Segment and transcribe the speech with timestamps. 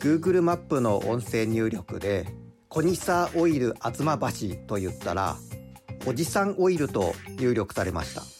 [0.00, 2.26] Google マップの音声入力で
[2.70, 5.36] コニサーオイル吾妻橋と言ったら
[6.06, 8.39] おじさんオイルと入力されました。